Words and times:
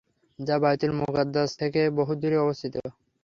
তা 0.39 0.55
বায়তুল 0.61 0.91
মুকাদ্দাস 0.99 1.49
থেকে 1.61 1.81
বহু 1.97 2.11
দূরে 2.21 2.37
অবস্থিত। 2.37 2.75